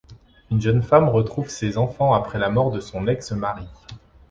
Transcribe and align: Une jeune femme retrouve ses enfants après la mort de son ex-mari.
Une 0.49 0.59
jeune 0.59 0.81
femme 0.81 1.07
retrouve 1.09 1.49
ses 1.51 1.77
enfants 1.77 2.15
après 2.15 2.39
la 2.39 2.49
mort 2.49 2.71
de 2.71 2.79
son 2.79 3.05
ex-mari. 3.07 3.67